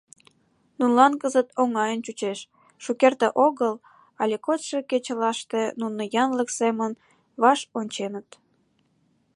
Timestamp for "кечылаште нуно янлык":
4.89-6.49